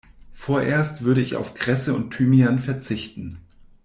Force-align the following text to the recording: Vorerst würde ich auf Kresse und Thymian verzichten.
Vorerst 0.33 1.03
würde 1.03 1.21
ich 1.21 1.35
auf 1.35 1.53
Kresse 1.53 1.93
und 1.93 2.09
Thymian 2.09 2.57
verzichten. 2.57 3.37